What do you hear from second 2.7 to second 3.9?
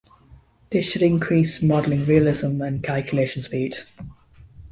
calculation speed.